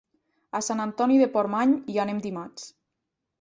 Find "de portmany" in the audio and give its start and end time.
1.23-1.75